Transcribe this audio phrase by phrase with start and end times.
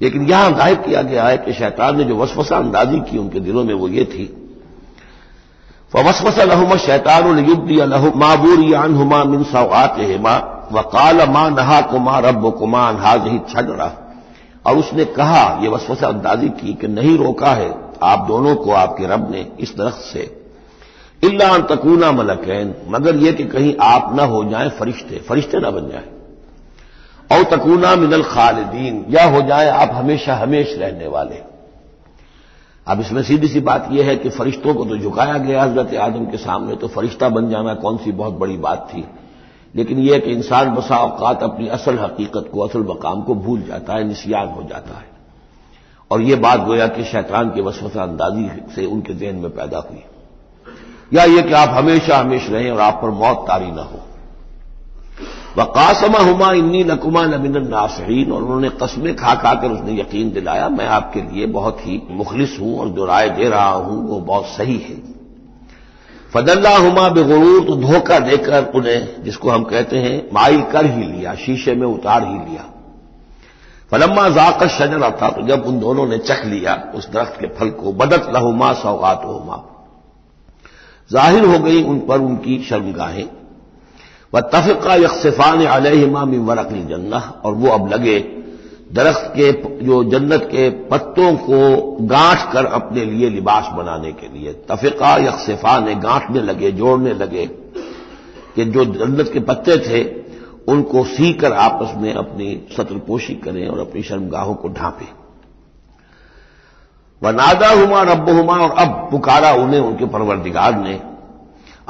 [0.00, 3.64] लेकिन यहाँ ज़ाहिर किया गया है कि शैतान ने जो वसवसा अंदाजी की उनके दिलों
[3.64, 4.24] में वो ये थी।
[5.92, 7.24] फवसवसा लहुमा शैतान
[8.16, 10.36] माबूरियान हुमा मिन सवात हेमा
[10.72, 13.90] वकाल मा नहा कुमा रब कुमान हाज ही छजरा
[14.66, 17.70] और उसने कहा यह वसवसा अंदाजी की कि नहीं रोका है,
[18.02, 20.22] आप दोनों को आपके रब ने इस दरख्त से।
[21.22, 25.88] इल्ला तकूना मलकैन, मगर यह कि कहीं आप न हो जाए, फरिश्ते फरिश्ते न बन
[25.90, 26.04] जाए।
[27.32, 31.36] और तकूना मिनल खालिदीन, या हो जाए आप हमेशा हमेश रहने वाले।
[32.86, 36.24] अब इसमें सीधी सी बात यह है कि फरिश्तों को तो झुकाया गया हज़रत आदम
[36.24, 39.04] के सामने तो फरिश्ता बन जाना कौन सी बहुत बड़ी बात थी।
[39.76, 43.94] लेकिन यह कि इंसान बसा अवकात अपनी असल हकीकत को, असल मकाम को भूल जाता
[43.94, 45.06] है निसियान हो जाता है।
[46.10, 50.04] और यह बात गोया कि शैतान के वसवसा अंदाजी से उनके जहन में पैदा हुई।
[51.14, 54.00] या यह कि आप हमेशा हमेश रहें और आप पर मौत तारी न हो।
[55.56, 60.86] वकासमा हुमा इन्नी नकुमा नबिन नासरीन और उन्होंने कस्में खा खाकर उसने यकीन दिलाया, मैं
[60.88, 64.76] आपके लिए बहुत ही मुखलिस हूँ और जो राय दे रहा हूँ वो बहुत सही
[64.78, 64.96] है।
[66.34, 71.34] फदल्ला हुमा बेगरूर तो धोखा देकर उन्हें, जिसको हम कहते हैं, माइल कर ही लिया,
[71.34, 72.64] शीशे में उतार ही लिया।
[73.92, 77.70] फलम्मा जाकर शजर, था तो जब उन दोनों ने चख लिया, उस दरख्त के फल
[77.70, 79.62] को, बदत लहुमा सौगात होमा
[81.10, 83.39] ज़ाहिर हो गई उन पर उनकी शर्मगाहें।
[84.34, 88.18] व तफका यकसफान अलहिमा मिन वरकल जन्ना और वो अब लगे
[88.92, 89.52] दरख्त के,
[89.84, 96.00] जो जन्नत के पत्तों को गांठ कर अपने लिए लिबास बनाने के लिए। तफिका यकसफान
[96.00, 97.46] गांठने लगे, जोड़ने लगे
[98.56, 100.20] कि जो जन्नत के पत्ते थे,
[100.68, 105.08] उनको सी कर आपस में अपनी सत्रपोशी करें और अपनी शर्मगाहों को ढांपें।
[107.22, 111.00] नादा हुमा रब हुमा और अब पुकारा उन्हें उनके परवरदिगार ने।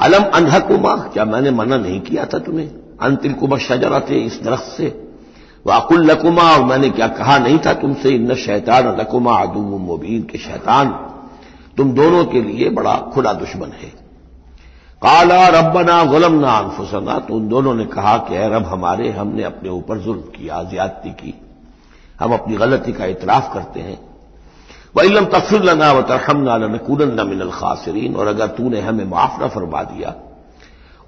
[0.01, 2.71] अलम अनहकुमा क्या मैंने मना नहीं किया था तुम्हें?
[3.01, 5.07] अंतिल कुमा शजरा थे इस दरख्त से।
[5.67, 8.09] वाकुल लकुमा, और मैंने क्या कहा नहीं था तुमसे?
[8.09, 10.89] इन शैतान लकुमा अदू मुबीन के शैतान।
[11.77, 14.01] तुम दोनों के लिए बड़ा खुला दुश्मन है।
[15.03, 19.43] काला रबना गुलम ना अनफुसना तो उन दोनों ने कहा कि अः रब हमारे, हमने
[19.43, 21.41] अपने ऊपर जुल्म किया, ज्यादती की।
[22.19, 24.10] हम अपनी गलती का इतराफ करते हैं।
[24.95, 29.47] व इलम तफिर लना व तरहमना लनकून मिनल खासरीन और अगर तूने हमें माफ़ न
[29.47, 30.15] फरमा दिया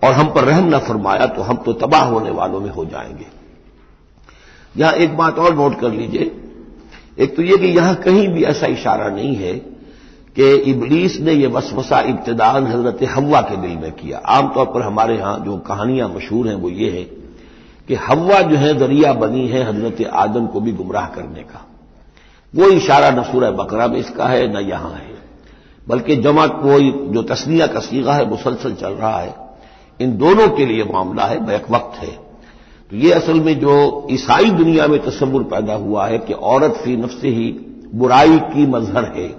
[0.01, 3.25] और हम पर रहम न फरमाया तो हम तो तबाह होने वालों में हो जाएँगे
[4.75, 6.31] यहाँ एक बात और नोट कर लीजिए
[7.19, 9.53] एक तो यह कि यहाँ कहीं भी ऐसा इशारा नहीं है
[10.35, 15.17] कि इबलीस ने यह वसवसा इब्तदान हज़रत हवा के दिल में किया आमतौर पर हमारे
[15.17, 17.03] यहाँ जो कहानियाँ मशहूर हैं वो ये है
[17.89, 21.65] कि हवा जो है दरिया बनी है हज़रत आदम को भी गुमराह करने का
[22.55, 25.13] वो इशारा न सूरह बकरा में इसका है, न यहाँ है।
[25.87, 29.35] बल्कि जमा कोई जो तस्निया का सीगा है, मुसलसल चल रहा है।
[30.01, 32.11] इन दोनों के लिए मामला है बैक वक्त है।
[32.91, 36.97] तो ये असल में जो ईसाई दुनिया में तस्वुर पैदा हुआ है कि औरत फ़ी
[36.97, 37.49] नफ से ही
[37.95, 39.35] बुराई की मजहर है।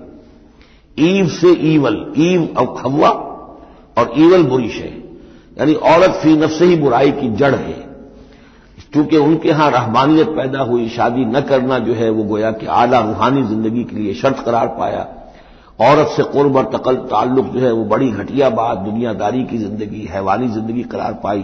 [0.98, 3.10] ईव से ईवल, ईव अब हवा
[3.98, 4.92] और ईवल बुरिश है
[5.58, 7.83] यानी औरत फ़ी नफ से ही बुराई की जड़ है।
[8.94, 13.00] चूँकि उनके यहाँ रहमानियत पैदा हुई, शादी न करना जो है वो गोया कि आला
[13.00, 15.06] रूहानी ज़िंदगी के लिए शर्त करार पाया।
[15.80, 20.04] औरत से कुर्ब और तकल ताल्लुक जो है वो बड़ी घटिया बात, दुनियादारी की ज़िंदगी,
[20.04, 21.42] हैवानी ज़िंदगी करार पाई।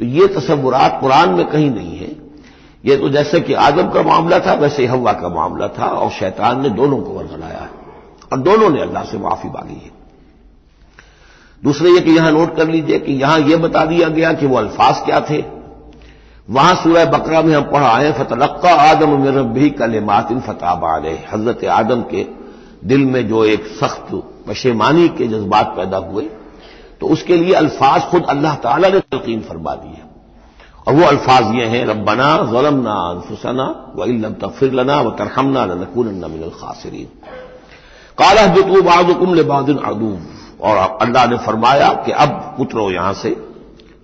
[0.00, 2.10] तो ये तस्वुरात कुरान में कहीं नहीं है।
[2.84, 6.62] ये तो जैसे कि आदम का मामला था, वैसे हवा का मामला था और शैतान
[6.62, 7.70] ने दोनों को वरगलाया है।
[8.32, 9.90] और दोनों ने अल्लाह से माफ़ी मांगी है।
[11.62, 14.56] दूसरे ये कि यहाँ नोट कर लीजिए कि यहाँ यह बता दिया गया कि वो
[14.56, 15.57] अल्फाज क्या थे।
[16.48, 20.94] वहाँ सूरह बकरा में हम पढ़ा आए फतलक्का आदम मेरे भी कलिमातिन फताबा
[21.32, 22.26] हज़रत आदम के
[22.84, 24.14] दिल में जो एक सख्त
[24.48, 26.22] पशेमानी के जज्बात पैदा हुए
[27.00, 30.02] तो उसके लिए अल्फाज खुद अल्लाह ताला ने तलकीन फरमा दिए
[30.86, 33.66] और वो अल्फाज ये हैं, रब्बना ज़लमना अनफुसना
[33.96, 37.08] व इल्लम तफिर लना व तरहमना लनकून मिनल खासिरीन।
[38.18, 38.82] काला बितु
[40.60, 43.30] और अल्लाह ने फरमाया कि अब उतरो यहाँ से।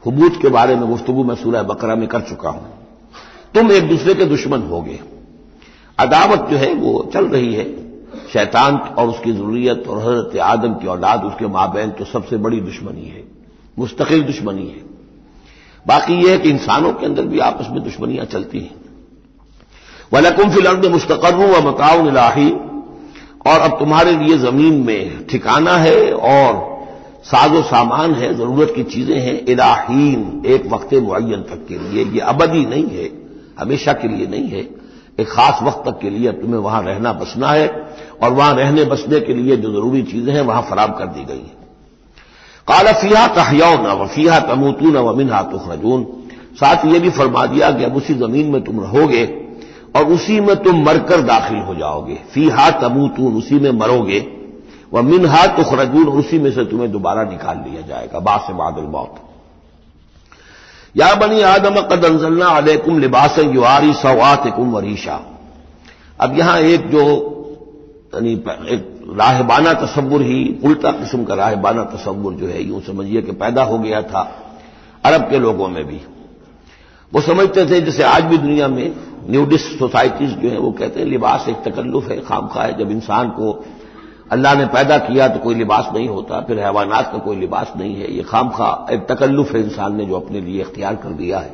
[0.06, 2.66] हबूत के बारे में गुफ्तगु मैं सूरह बकरा में कर चुका हूँ।
[3.54, 5.00] तुम एक दूसरे के दुश्मन होगे।
[5.98, 7.84] अदावत जो है वो चल रही है।
[8.32, 13.04] शैतान और उसकी जरूरियत और हज़रत आदम की औलाद, उसके माबेन तो सबसे बड़ी दुश्मनी
[13.04, 13.24] है।
[13.78, 14.82] मुस्तकिल दुश्मनी है।
[15.86, 18.74] बाकी यह है कि इंसानों के अंदर भी आपस में दुश्मनियाँ चलती हैं।
[20.12, 22.50] वलकुम फिलर्द मुस्तकर व मताउन इलाही।
[23.46, 26.73] और अब तुम्हारे लिए ज़मीन में ठिकाना है और
[27.24, 32.20] साजो सामान है, ज़रूरत की चीज़ें हैं, इलाहीन, एक वक्त मुन तक के लिए। ये
[32.22, 33.10] अबदी नहीं है,
[33.58, 34.60] हमेशा के लिए नहीं है।
[35.18, 37.68] एक खास वक्त तक के लिए तुम्हें वहाँ रहना बसना है,
[38.22, 41.38] और वहाँ रहने बसने के लिए जो ज़रूरी चीज़ें हैं, वहाँ फराम कर दी गई
[41.38, 41.56] हैं।
[42.68, 46.06] काला फिया कहयाओ न वफिया तमूतू न वमिन हाथों खजून
[46.54, 49.24] साथ ये भी फरमा दिया कि अब उसी ज़मीन में तुम रहोगे,
[49.96, 54.20] और उसी में तुम मरकर दाखिल हो जाओगे। फ़ी हा तमूतून, उसी में मरोगे।
[54.94, 58.82] व मिन हा तो खरजून उसी में से तुम्हें दोबारा निकाल लिया जाएगा, बास बादल
[58.82, 59.14] मौत।
[60.96, 62.04] या बनी आदम, कद
[62.42, 65.20] अलैकुम लिबास युआरी सवात कुम वरीशा।
[66.20, 67.00] अब यहाँ एक जो,
[68.14, 68.32] यानी
[68.68, 73.62] एक राहबाना तस्वुर ही, उल्टा किस्म का राहबाना तस्वुर जो है, यूँ समझिए कि पैदा
[73.62, 74.22] हो गया था,
[75.04, 76.00] अरब के लोगों में भी।
[77.12, 78.94] वो समझते थे, जैसे आज भी दुनिया में
[79.30, 82.90] न्यूडिस्ट सोसाइटीज जो है, वो कहते हैं, लिबास एक तकल्लुफ है खाम खा है, जब
[82.90, 83.64] इंसान को
[84.26, 87.94] अल्लाह ने पैदा किया तो कोई लिबास नहीं होता, फिर हैवानात का कोई लिबास नहीं
[87.96, 91.38] है। ये खाम खा एक तकल्लुफ है इंसान ने जो अपने लिए इख्तियार कर दिया
[91.38, 91.50] है।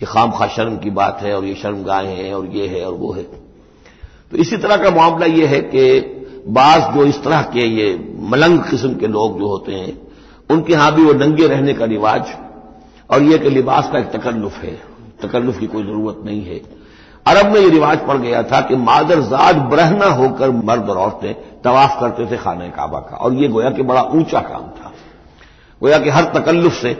[0.00, 2.84] ये खाम खा शर्म की बात है और ये शर्म गाहें हैं और ये है
[2.86, 5.84] और वो है। तो इसी तरह का मामला ये है कि
[6.48, 7.88] बाज जो इस तरह के ये
[8.30, 9.98] मलंग किस्म के लोग जो होते हैं,
[10.50, 12.32] उनके यहाँ भी वो नंगे रहने का रिवाज
[13.10, 14.74] और यह कि लिबास का एक तकल्लुफ है।
[15.22, 16.60] तकल्लुफ की कोई ज़रूरत नहीं है।
[17.26, 22.00] अरब में यह रिवाज पड़ गया था कि मादरजाद ब्रहना होकर मर्द और औरतें तवाफ
[22.00, 24.92] करते थे खाना काबा का। और यह गोया कि बड़ा ऊँचा काम था।
[25.80, 26.90] गोया कि हर तकल्लुफ से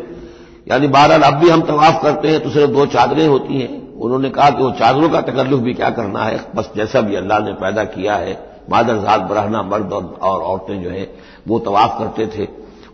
[0.69, 4.31] यानी बहरहाल अब भी हम तवाफ करते हैं तो सिर्फ़ दो चादरें होती हैं। उन्होंने
[4.31, 6.41] कहा कि वो चादरों का तकल्लुफ भी क्या करना है?
[6.57, 8.39] बस जैसा भी अल्लाह ने पैदा किया है
[8.71, 11.15] मादरजात बरहना मर्द और, और औरतें जो है
[11.49, 12.49] वो तवाफ करते थे।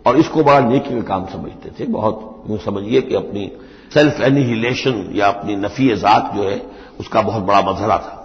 [0.05, 3.51] और इसको बड़ा नेकी का काम समझते थे। बहुत यूँ समझिए कि अपनी
[3.93, 6.61] सेल्फ एनिहिलेशन या अपनी नफी जात जो है,
[6.99, 8.15] उसका बहुत बड़ा मजहरा था।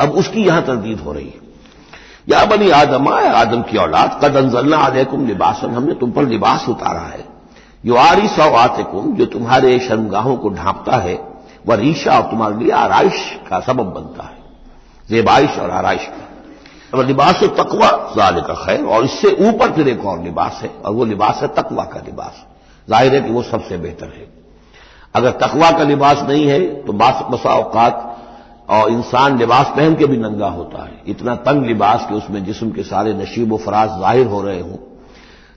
[0.00, 1.48] अब उसकी यहाँ तरदीद हो रही है।
[2.28, 7.00] या बनी आदम आदम की औलाद, कद अंजलना आलकुम लिबासन हमने तुम पर लिबास उतारा
[7.00, 7.24] है।
[7.86, 11.28] यो आरी सौ आतिकुम जो तुम्हारे शर्मगाहों को ढांपता है,
[11.66, 14.38] वह रीशा और तुम्हारे लिए आरइश का सबब बनता है।
[15.10, 16.28] जेबाइश और आरइश का।
[16.98, 20.92] और लिबास तकवा जाल का खैर, और इससे ऊपर फिर एक और लिबास है, और
[20.92, 22.44] वो लिबास है तकवा का लिबास।
[22.88, 24.26] ज़ाहिर है कि वो सबसे बेहतर है।
[25.14, 28.04] अगर तकवा का लिबास नहीं है तो बसा अवकात
[28.70, 32.70] और इंसान लिबास पहन के भी नंगा होता है। इतना तंग लिबास कि उसमें जिस्म
[32.70, 34.76] के सारे नशीब व फराज ज़ाहिर हो रहे हों।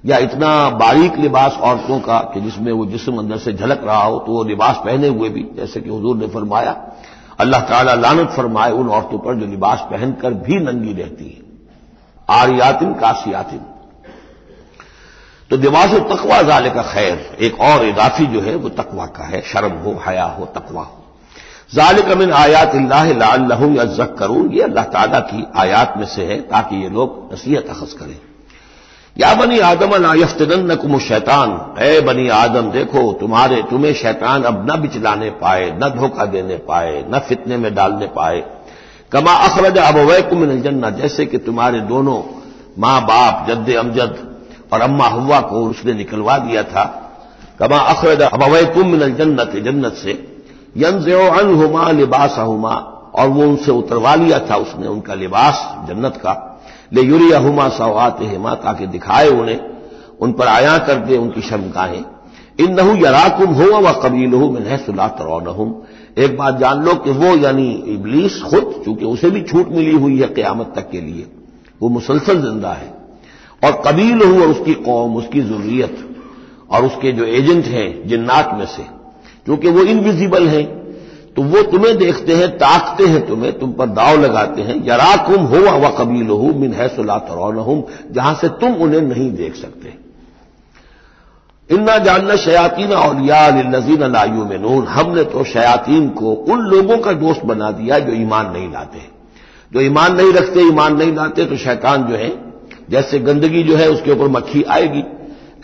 [0.04, 4.20] या इतना बारीक लिबास औरतों का कि जिसमें वो जिसम अंदर से झलक रहा हो
[4.20, 6.72] तो वो लिबास पहने हुए भी, जैसे कि हजूर ने फरमाया,
[7.40, 11.42] अल्लाह ताला लानत फरमाए उन औरतों पर जो लिबास पहनकर भी नंगी रहती है।
[12.30, 13.62] आरियातिन कासियातिन।
[15.52, 19.42] तो लिबास तकवा जाले का खैर, एक और इजाफी जो है वो तकवा का है,
[19.44, 20.98] शर्म हो, हया हो, तकवा हो।
[21.74, 26.40] जालिक मिन आयात लाहूं या जक करूँ ये अल्लाह ताला की आयात में से है,
[26.42, 28.18] ताकि ये लोग नसीहत अखज करें।
[29.16, 34.82] या बनी आदम नायफ्तन कुम शैतान है बनी आदम, देखो तुम्हारे, तुम्हें शैतान अब न
[34.82, 38.44] बिचलाने पाए, न धोखा देने पाए, न फितने में डालने पाए।
[39.12, 42.22] कमा अखरज अब वह कुमिन जन्ना जैसे कि तुम्हारे दोनों
[42.80, 44.28] माँ बाप जद्द अमजद
[44.74, 46.84] और अम्मा हुआ को उसने निकलवा दिया था।
[47.60, 50.12] कमा अखरज अब वह कुमिन जन्नत जन्नत से।
[50.78, 52.74] यंजो अनहुमा लिबास हुमा
[53.16, 56.60] और वो उनसे उतरवा लिया था, उसने उनका लिबास जन्नत का।
[56.94, 59.60] ले यूरिया हुमा सवात हिमा ताकि दिखाए उन्हें।
[60.20, 62.04] उन पर आया कर दे उनकी शर्मगाहें।
[62.60, 65.74] इन नहू यराकुम हो व कबील हो है सुला तरौनहुम।
[66.18, 70.20] एक बात जान लो कि वो यानी इबलीस खुद, चूँकि उसे भी छूट मिली हुई
[70.20, 71.28] है क्यामत तक के लिए,
[71.82, 73.01] वो मुसलसल ज़िंदा है।
[73.62, 76.08] और कबील हो और उसकी कौम, उसकी जरूरियत
[76.72, 78.84] और उसके जो एजेंट हैं, जिन्नात में से,
[79.46, 80.66] क्योंकि वो इनविजिबल हैं
[81.36, 85.60] तो वो तुम्हें देखते हैं, ताकते हैं तुम्हें, तुम पर दाव लगाते हैं, यराकुम हो
[85.80, 87.18] व कबील हो मिन है सुला
[88.12, 89.94] जहाँ से तुम उन्हें नहीं देख सकते।
[91.70, 97.12] इन्ना जानना शयातीन औलिया नजीन लायू में नून हमने तो शयातीन को उन लोगों का
[97.14, 99.00] दोस्त बना दिया जो ईमान नहीं लाते।
[99.72, 102.30] जो ईमान नहीं रखते, ईमान नहीं लाते तो शैतान जो है
[102.92, 105.04] जैसे गंदगी जो है उसके ऊपर मक्खी आएगी।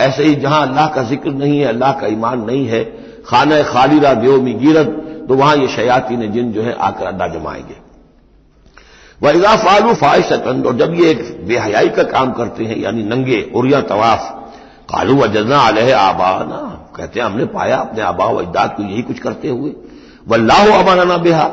[0.02, 2.84] ऐसे ही जहाँ अल्लाह का ज़िक्र नहीं है, अल्लाह का ईमान नहीं है,
[3.28, 7.76] खाना खालिरा देव गिरत तो वहाँ ये शयाती ने जिन जो है आकर अड्डा जमाएँगे।
[9.22, 13.42] वह इजा फालू फाहिशतन, और जब ये एक बेहयाई का काम करते हैं, यानी नंगे
[13.56, 14.30] उरिया तवाफ,
[14.90, 16.60] कालू वजना अलह आबाना,
[16.96, 19.72] कहते हैं, हमने पाया अपने आबा अजदाद को यही कुछ करते हुए।
[20.28, 21.48] वल्लाह अमाना बेहा,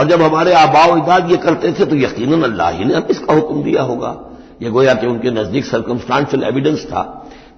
[0.00, 3.34] और जब हमारे आबा अजदाद ये करते थे तो यकीन अल्लाह ही ने हमें इसका
[3.34, 4.16] हुक्म दिया होगा।
[4.60, 7.02] ये गोया कि उनके नज़दीक सर्कमस्टांशियल एविडेंस था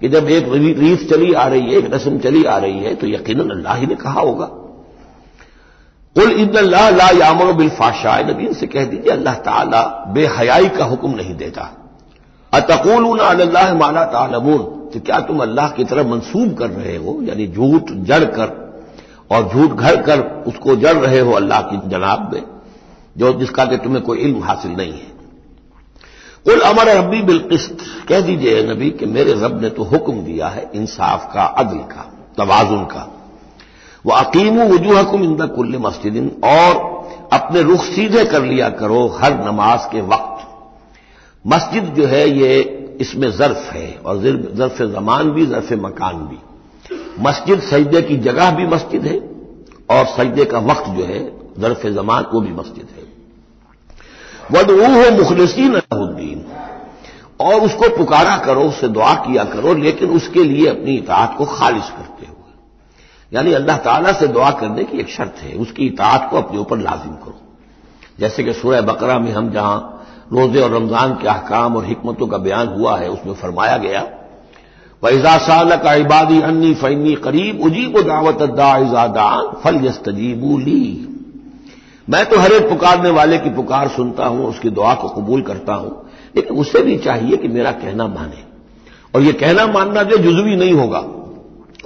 [0.01, 3.07] कि जब एक रीत चली आ रही है, एक रस्म चली आ रही है तो
[3.09, 4.47] यकीन अल्लाह ही ने कहा होगा।
[6.17, 9.83] कुल इन ला यामर बिलफाशाए नबी से कह दीजिए, अल्लाह ताला
[10.15, 11.71] बेहयाई का हुक्म नहीं देता।
[12.53, 17.19] अतकुल अल्लाह माला तालमून तो क्या तुम अल्लाह की तरफ़ मंसूब कर रहे हो?
[17.23, 18.61] यानी झूठ जड़ कर
[19.31, 22.43] और झूठ घर कर उसको जड़ रहे हो अल्लाह की जनाब में,
[23.17, 25.11] जो जिसका कि तुम्हें कोई इल्म हासिल नहीं है।
[26.47, 30.71] कुल अमर रबी बिलकिस्त कह दीजिए नबी, कि मेरे रब ने तो हुक्म दिया है
[30.75, 32.03] इंसाफ का, अदल का
[32.39, 33.19] तोजुन का।
[34.07, 36.93] वह अकीम वजूह वजूहकुम इंदा कुल्ल मस्जिद और
[37.33, 40.49] अपने रुख सीधे कर लिया करो हर नमाज़ के वक्त।
[41.47, 44.19] मस्जिद जो है, ये इसमें जर्फ है, और
[44.55, 46.39] जर्फ जमान भी, जर्फ मकान भी।
[47.21, 49.19] मस्जिद सजदे की जगह भी मस्जिद है,
[49.91, 53.03] और सजदे का वक्त जो है, जर्फ जमान वो भी मस्जिद है।
[54.51, 56.45] वदूह मुखलसिन अलहुद्दीन
[57.41, 61.89] और उसको पुकारा करो, उससे दुआ किया करो, लेकिन उसके लिए अपनी इतात को खालिश
[61.91, 62.51] करते हुए।
[63.33, 66.79] यानी अल्लाह ताला से दुआ करने की एक शर्त है, उसकी इतात को अपने ऊपर
[66.79, 67.41] लाजिम करो।
[68.21, 69.79] जैसे कि सूर्य बकरा में हम जहाँ
[70.33, 74.07] रोज़े और रमज़ान के अहकाम और हमतों का बयान हुआ है, उसमें फरमाया गया
[75.03, 81.09] वैजा साल का इबादी अन्नी फ़ैनी करीब उजीब दावत दाजादान फल यस्तजीबू ली।
[82.13, 85.75] मैं तो हर एक पुकारने वाले की पुकार सुनता हूँ, उसकी दुआ को कबूल करता
[85.75, 88.45] हूँ, लेकिन उसे भी चाहिए कि मेरा कहना माने।
[89.15, 91.01] और यह कहना मानना जो जुजवी नहीं होगा।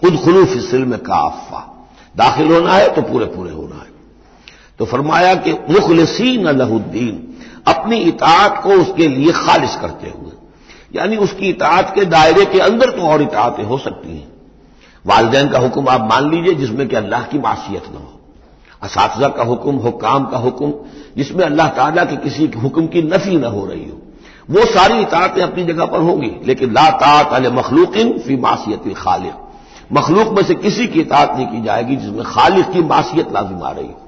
[0.01, 1.73] खुद खलूफ इस में काफा।
[2.17, 3.91] दाखिल होना है तो पूरे पूरे होना है।
[4.79, 10.33] तो फरमाया कि मुखलसीन लहुद्दीन, अपनी इतात को उसके लिए खालिश करते हुए।
[10.95, 14.29] यानी उसकी इतात के दायरे के अंदर तो और इतातें हो सकती हैं।
[15.07, 18.16] वालदेन का हुक्म आप मान लीजिए, जिसमें कि अल्लाह की मासीत न हो।
[18.85, 18.95] इस
[19.37, 20.73] का हुक्म, हुकाम का हुक्म,
[21.17, 23.97] जिसमें अल्लाह ताला के किसी हुक्म की नफी न हो रही हो।
[24.51, 29.35] वो सारी इतातें अपनी जगह पर होंगी, लेकिन ला तात अल मखलूकिन फ़ी मासीत खालिक।
[29.93, 33.71] मखलूक में से किसी की इतात नहीं की जाएगी जिसमें खालिक की मासीत लाजिम आ
[33.71, 34.01] रही हो।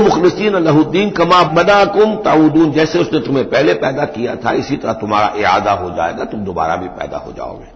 [0.00, 4.92] मुखलसिन अलहुद्दीन कमा बना कुम ताउदून जैसे उसने तुम्हें पहले पैदा किया था, इसी तरह
[4.92, 7.66] तुम्हारा इरादा हो जाएगा, तुम दोबारा भी पैदा हो जाओगे।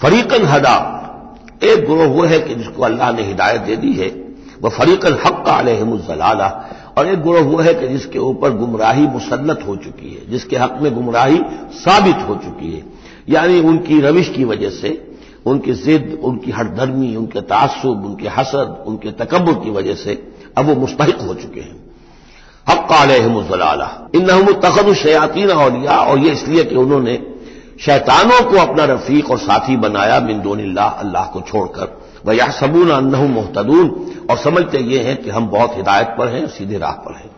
[0.00, 1.08] फरीकन हदा
[1.62, 4.08] एक ग्रोह वो है कि जिसको अल्लाह ने हिदायत दे दी है,
[4.62, 6.48] वह फरीकन हक का अलहमुजलाला
[6.98, 10.78] और एक ग्रोह वो है कि जिसके ऊपर गुमराही मुसलत हो चुकी है, जिसके हक
[10.82, 11.40] में गुमराही
[11.74, 12.82] साबित हो चुकी है।
[13.28, 14.90] यानी उनकी रविश की वजह से,
[15.46, 20.22] उनकी जिद, उनकी हरदर्मी उनके तासुब, उनके हसद, उनके तकबर की वजह से
[20.58, 21.80] अब वो मुस्तक हो चुके हैं।
[22.66, 24.26] हक कालहमजलाला इन
[24.62, 27.14] तखद शयातीन और ये इसलिए कि उन्होंने
[27.80, 33.26] शैतानों को अपना रफीक और साथी बनाया मिंदोनिल्ला अल्लाह को छोड़कर। वह यह सबून अन्नहू
[33.26, 37.30] मोहतदून। और समझते ये हैं कि हम बहुत हिदायत पर हैं, सीधे राह पर हैं।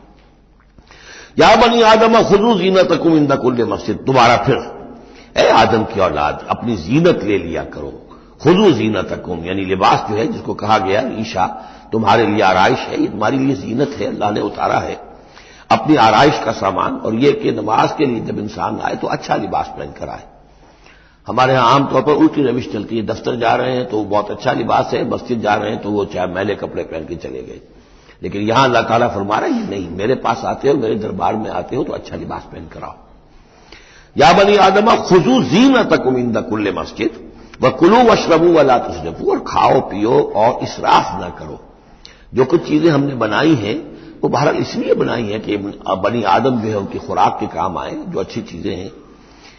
[1.38, 4.88] या बनी आदम, खुदू जीनत कुम इंदकुल्ल मस्जिद। दोबारा फिर,
[5.36, 10.16] ए आदम की औलाद, अपनी जीनत ले लिया करो। खुदू जीनत कुम यानी लिबास जो
[10.16, 11.46] है, जिसको कहा गया ईशा,
[11.92, 15.13] तुम्हारे लिए आरइश है, ये तुम्हारे लिए जीनत है, अल्लाह ने उतारा है।
[15.74, 19.36] अपनी आरइश का सामान और यह कि नमाज़ के लिए जब इंसान आए तो अच्छा
[19.36, 20.24] लिबास पहनकर आए।
[21.26, 24.52] हमारे यहाँ आमतौर पर उल्टी रविश चलती है, दफ्तर जा रहे हैं तो बहुत अच्छा
[24.52, 27.60] लिबास है, मस्जिद जा रहे हैं तो वो चाहे मैले कपड़े पहन के चले गए।
[28.22, 31.50] लेकिन यहाँ अल्लाह ताला फरमा रहा है नहीं, मेरे पास आते हो, मेरे दरबार में
[31.52, 32.94] आते हो तो अच्छा लिबास पहनकर आओ।
[34.16, 37.20] या बनी आदमा, खुजू जीन तक उमिंदा कुल्ले मस्जिद
[37.62, 41.60] व कुलू व श्रबू वाला तुसरफू, और खाओ, पियो और इसराफ न करो।
[42.34, 43.76] जो कुछ चीज़ें हमने बनाई हैं
[44.24, 47.90] वो बहरहाल इसलिए बनाई है कि बनी आदम जो है उनकी खुराक के काम आए,
[47.92, 48.90] जो अच्छी चीज़ें हैं।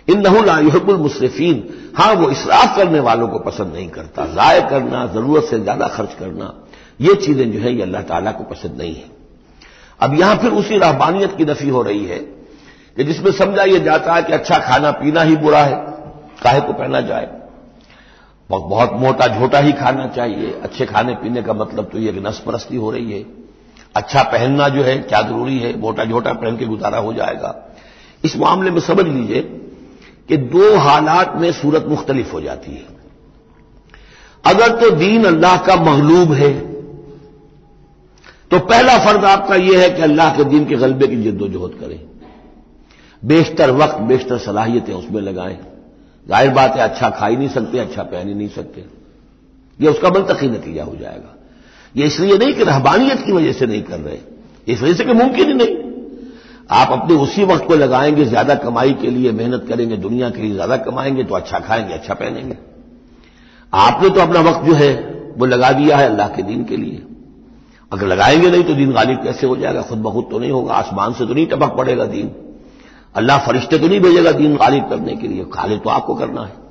[0.07, 1.63] इन नहुल मुसरफीन।
[1.97, 6.13] हाँ, वो इसराफ करने वालों को पसंद नहीं करता। जाय करना, ज़रूरत से ज़्यादा खर्च
[6.13, 6.53] करना,
[7.01, 9.05] ये चीज़ें जो है, ये अल्लाह ताला को पसंद नहीं है।
[9.99, 12.19] अब यहाँ फिर उसी रहबानियत की नफी हो रही है
[12.97, 15.75] कि जिसमें समझा यह जाता है कि अच्छा खाना पीना ही बुरा है,
[16.43, 17.29] काहे को पहना जाए।
[18.49, 22.75] बहुत मोटा झोटा ही खाना चाहिए। अच्छे खाने पीने का मतलब तो यह कि नसपरस्ती
[22.75, 23.44] हो रही है।
[23.95, 25.77] अच्छा पहनना जो है, क्या ज़रूरी है?
[25.79, 27.55] मोटा झोटा पहन के गुजारा हो जाएगा।
[28.23, 29.41] इस मामले में समझ लीजिए
[30.29, 32.85] कि दो हालात में सूरत मुख्तलिफ़ हो जाती है।
[34.43, 36.53] अगर तो दीन अल्लाह का मगलूब है
[38.51, 41.99] तो पहला फ़र्ज़ आपका यह है कि अल्लाह के दीन के गलबे की जद्दोजहद करें।
[43.23, 45.57] बेशतर वक्त, बेशतर सलाहियतें उसमें लगाएँ।
[46.27, 48.85] ज़ाहिर बात है अच्छा खा ही नहीं सकते अच्छा पहन ही नहीं सकते।
[49.79, 51.34] यह उसका मंतकी नतीजा हो जाएगा।
[51.95, 54.17] यह इसलिए नहीं कि रहबानियत की वजह से नहीं कर रहे
[54.67, 55.75] इस वजह से कि मुमकिन ही नहीं।
[56.71, 60.53] आप अपने उसी वक्त को लगाएँगे, ज़्यादा कमाई के लिए मेहनत करेंगे, दुनिया के लिए
[60.53, 62.57] ज़्यादा कमाएँगे तो अच्छा खाएँगे अच्छा पहनेंगे।
[63.73, 64.93] आपने तो अपना वक्त जो है,
[65.37, 67.01] वो लगा दिया है अल्लाह के दिन के लिए।
[67.91, 69.81] अगर लगाएँगे नहीं तो दिन गालिब कैसे हो जाएगा?
[69.81, 72.31] खुद बखुद तो नहीं होगा। आसमान से तो नहीं टपक पड़ेगा दिन।
[73.15, 76.64] अल्लाह फरिश्ते तो नहीं भेजेगा दिन गालिब करने के लिए। गालिब तो आपको करना है।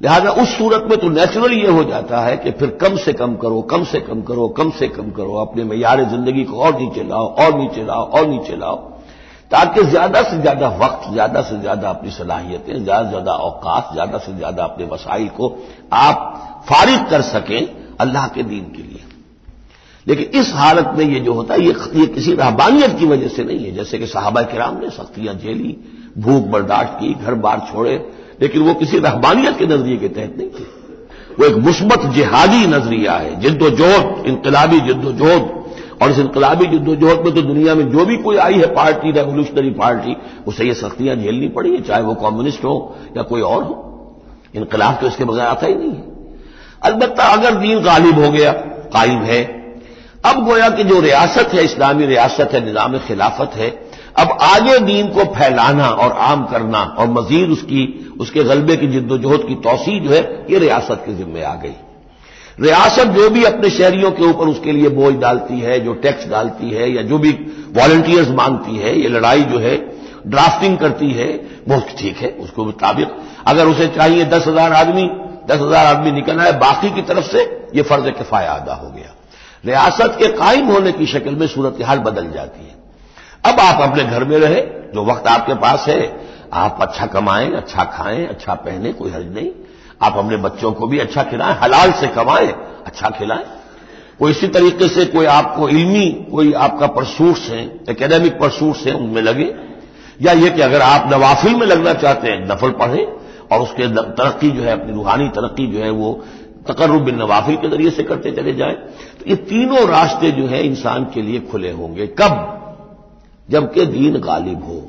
[0.00, 3.34] लिहाजा उस सूरत में तो नेचुरल ये हो जाता है कि फिर कम से कम
[3.36, 7.04] करो कम से कम करो कम से कम करो अपने मैार ज़िंदगी को और नीचे
[7.08, 8.76] लाओ और नीचे लाओ और नीचे लाओ।
[9.50, 14.18] ताकि ज़्यादा से ज़्यादा वक्त ज़्यादा से ज़्यादा अपनी सलाहियतें ज़्यादा से ज़्यादा औकात ज़्यादा
[14.18, 15.56] से ज़्यादा अपने वसाइल को
[15.92, 17.60] आप फारिग कर सकें
[18.00, 19.00] अल्लाह के दीन के लिए।
[20.06, 23.44] लेकिन इस हालत में ये जो होता है ये, ये किसी रहबानियत की वजह से
[23.44, 25.76] नहीं है। जैसे कि साहबा कराम ने सख्तियाँ झेली
[26.18, 27.96] भूख बर्दाश्त की घर बार छोड़े
[28.42, 30.64] लेकिन वो किसी रहबानियत के नज़रिए के तहत नहीं थे।
[31.38, 35.50] वो एक मुस्बत जिहादी नज़रिया है, जिद्दोजहद, इनकलाबी जिद्दोजहद।
[36.02, 39.70] और इस इनकलाबी जिद्दोजहद में तो दुनिया में जो भी कोई आई है पार्टी रेवोल्यूशनरी
[39.70, 43.74] पार्टी उसे ये सख्तियाँ झेलनी पड़ी है, चाहे वो कम्युनिस्ट हो या कोई और हो।
[44.54, 46.04] इनकलाब तो इसके बगैर आता ही नहीं है।
[46.82, 48.52] अलबत् अगर दीन गालिब हो गया
[48.92, 49.42] कायम है,
[50.24, 53.70] अब गोया कि जो रियासत है, इस्लामी रियासत है निज़ाम खिलाफत है
[54.18, 59.48] अब आगे दीन को फैलाना और आम करना और मजीद उसकी, उसके गलबे की जिद्दोजहद
[59.48, 61.74] की तोसी जो है, ये रियासत के जिम्मे आ गई।
[62.60, 66.70] रियासत जो भी अपने शहरियों के ऊपर उसके लिए बोझ डालती है, जो टैक्स डालती
[66.70, 67.30] है, या जो भी
[67.76, 69.76] वॉलंटियर्स मांगती है, ये लड़ाई जो है
[70.26, 71.28] ड्राफ्टिंग करती है,
[71.68, 73.08] वो ठीक है, उसको मुताबिक।
[73.46, 75.10] अगर उसे चाहिए दस हज़ार आदमी,
[75.46, 79.14] दस हज़ार आदमी निकलना है, बाकी की तरफ़ से यह फ़र्ज़ किफाया अदा हो गया।
[79.66, 82.81] रियासत के कायम होने की शक्ल में सूरत हाल बदल जाती है।
[83.44, 84.60] अब आप अपने घर में रहे,
[84.94, 89.50] जो वक्त आपके पास है, आप अच्छा कमाएँ अच्छा खाएँ अच्छा पहने, कोई हर्ज नहीं।
[90.02, 92.52] आप अपने बच्चों को भी अच्छा खिलाएँ, हलाल से कमाएँ
[92.86, 93.44] अच्छा खिलाएँ।
[94.18, 99.22] कोई इसी तरीके से कोई आपको इल्मी, कोई आपका परसूट्स हैं एकेडमिक परसूट्स हैं, उनमें
[99.22, 99.54] लगे।
[100.22, 103.06] या ये कि अगर आप नवाफिल में लगना चाहते हैं, नफल पढ़ें,
[103.52, 106.24] और उसके तरक्की जो है, अपनी रूहानी तरक्की जो है, वो
[106.68, 108.74] तकर्रब बिन नवाफिल के ज़रिए से करते चले जाएँ।
[109.18, 112.58] तो ये तीनों रास्ते जो है, इंसान के लिए खुले होंगे। कब?
[113.50, 114.88] जबकि दीन गालिब हो।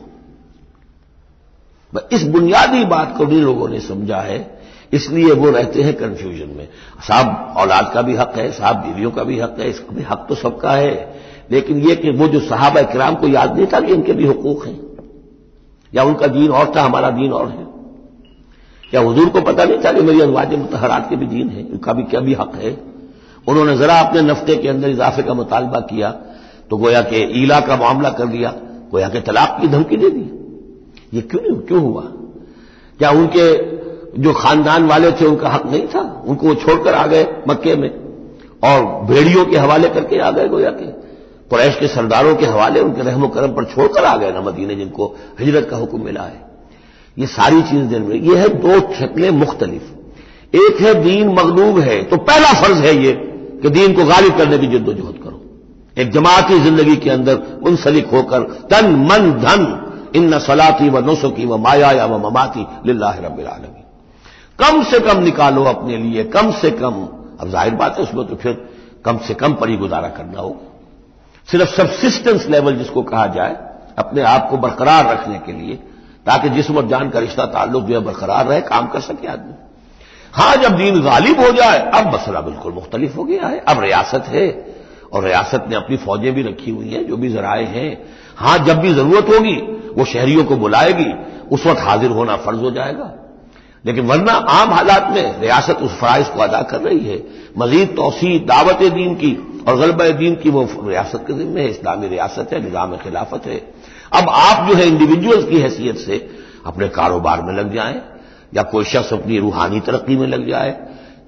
[2.12, 4.62] इस बुनियादी बात को भी लोगों ने समझा है,
[4.94, 6.68] इसलिए वो रहते हैं कंफ्यूजन में।
[7.08, 10.26] साहब, औलाद का भी हक है, साहब, बीवियों का भी हक है, इसका भी हक
[10.30, 11.16] तो सबका है।
[11.52, 14.66] लेकिन यह कि वो जो साहब कराम को याद नहीं था कि इनके भी हकूक
[14.66, 14.80] हैं।
[15.96, 17.64] या उनका दीन और था, हमारा दीन और है।
[18.90, 21.94] क्या हजूर को पता नहीं था कि मेरी अजवाज मतहरात के भी दीन है, उनका
[21.94, 22.78] भी क्या भी हक है।
[23.48, 26.10] उन्होंने जरा अपने नफ्ते के अंदर इजाफे का मुतालबा किया।
[26.70, 28.50] तो गोया के ईला का मामला कर दिया
[28.92, 30.30] गोया के तलाक की धमकी दे दी।
[31.14, 32.02] ये क्यों नहीं, क्यों हुआ?
[33.00, 33.46] क्या उनके
[34.22, 36.02] जो खानदान वाले थे, उनका हक नहीं था?
[36.28, 37.90] उनको वो छोड़कर आ गए मक्के में
[38.64, 40.86] और भेड़ियों के हवाले करके आ गए गोया के।
[41.50, 45.16] कुरैश के सरदारों के हवाले, उनके रहमो करम पर छोड़कर आ गए न मदीने, जिनको
[45.40, 46.42] हिजरत का हुक्म मिला है।
[47.18, 52.02] ये सारी चीज़ें दिन में ये है दो शक्लें मुख्तलिफ़। एक है दीन मगलूब है
[52.04, 53.12] तो पहला फ़र्ज़ है ये
[53.62, 55.33] कि दीन को गालिब करने की जिद्दोजहद करो।
[55.98, 61.46] एक जमाती ज़िंदगी के अंदर मुंसलिक होकर, तन, मन, धन इन न सलाती व नुसुकी
[61.46, 63.82] व माया या व ममाती लिल्ला रबालमी
[64.60, 67.08] कम से कम निकालो अपने लिए, कम से कम,
[67.40, 68.70] अब ज़ाहिर बात है उसमें तो फिर
[69.06, 70.72] कम से कम पर ही गुजारा करना होगा
[71.50, 73.56] सिर्फ़ सबसिस्टेंस लेवल जिसको कहा जाए,
[73.98, 75.76] अपने आप को बरकरार रखने के लिए,
[76.26, 79.54] ताकि जिसम और जान का रिश्ता ताल्लुक जो है बरकरार रहे, काम कर सके आदमी।
[80.34, 84.26] हाँ, जब दीन गालिब हो जाए, अब मसला बिल्कुल मुख्तलिफ़ हो गया है, अब रियासत
[84.28, 84.73] है।
[85.14, 88.78] और रियासत ने अपनी फौजें भी रखी हुई हैं, जो भी जराए हैं। हाँ, जब
[88.78, 89.56] भी ज़रूरत होगी,
[89.94, 91.14] वो शहरियों को बुलाएगी।
[91.52, 93.12] उस वक्त हाजिर होना फ़र्ज़ हो जाएगा।
[93.86, 97.24] लेकिन वरना आम हालात में रियासत उस फराइज को अदा कर रही है।
[97.58, 102.08] मजीद तोसी दावत दीन की और गलब दीन की वो रियासत के जिम्मे है। इस्लामी
[102.08, 103.58] रियासत है, निज़ाम खिलाफत है।
[104.14, 106.30] अब आप जो है इंडिविजुअल्स की हैसियत से
[106.66, 108.02] अपने कारोबार में लग जाएँ,
[108.56, 110.72] या कोई शख्स अपनी रूहानी तरक्की में लग जाए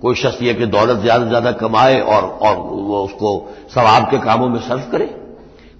[0.05, 3.29] कोई शख्स यह कि दौलत ज़्यादा से ज़्यादा कमाए और और वो उसको
[3.75, 5.05] सवाब के कामों में सर्व करे।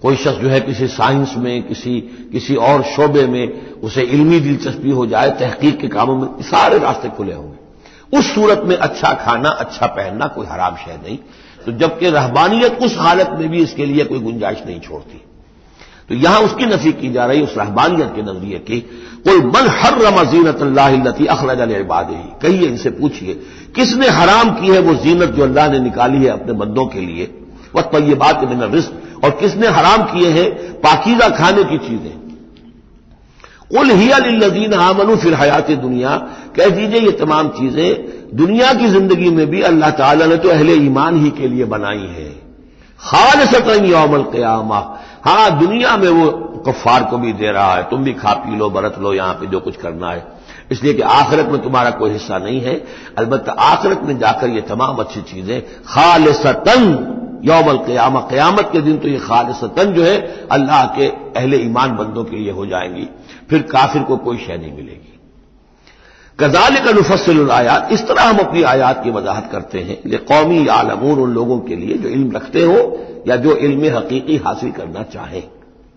[0.01, 1.99] कोई शख्स जो है किसी साइंस में, किसी
[2.31, 7.09] किसी और शोबे में उसे इल्मी दिलचस्पी हो जाए, तहकीक के कामों में सारे रास्ते
[7.09, 11.17] खुले होंगे। उस सूरत में अच्छा खाना अच्छा पहनना कोई हराम शह नहीं।
[11.65, 15.21] तो जबकि रहबानियत उस हालत में भी इसके लिए कोई गुंजाइश नहीं छोड़ती।
[16.09, 18.79] तो यहाँ उसकी नफी की जा रही उस रहबानियत के नज़रिए की।
[19.25, 23.33] कोई मन हर रमा जीनत अल्लाहती अखरज अलबाद ही कहिए इनसे पूछिए,
[23.75, 27.31] किसने हराम की है वो जीनत जो अल्लाह ने निकाली है अपने बंदों के लिए?
[27.75, 32.13] वह तो ये बात बिना रिस्क और किसने हराम किए हैं पाकिजा खाने की चीज़ें?
[33.71, 34.07] कुल ही
[34.37, 36.15] लजीन आमनु फिर हयात दुनिया।
[36.55, 40.73] कह दीजिए ये तमाम चीज़ें दुनिया की ज़िंदगी में भी अल्लाह ताला ने तो अहले
[40.85, 42.29] ईमान ही के लिए बनाई है।
[42.99, 44.79] खाल सकन यौमल क्यामा।
[45.25, 46.27] हाँ, दुनिया में वो
[46.67, 49.47] कफार को भी दे रहा है, तुम भी खा पी लो, बरत लो, यहाँ पे
[49.47, 50.23] जो कुछ करना है।
[50.71, 52.75] इसलिए कि आखिरत में तुम्हारा कोई हिस्सा नहीं है।
[53.17, 57.11] अलबत् आखिरत में जाकर ये तमाम अच्छी चीज़ें, खालसतन
[57.43, 60.15] यौमल क्याम क्यामत के दिन तो ये खालसतन जो है,
[60.51, 61.07] अल्लाह के
[61.39, 63.07] अहले ईमान बंदों के लिए हो जाएँगी।
[63.49, 65.11] फिर काफिर को कोई शय नहीं मिलेगी।
[66.39, 70.67] कजाल का नुफसल आयात, इस तरह हम अपनी आयात की वजाहत करते हैं ये कौमी
[70.67, 72.77] आलमून उन लोगों के लिए जो इल्म रखते हो
[73.27, 75.43] या जो इल्म हकीकी हासिल करना चाहें।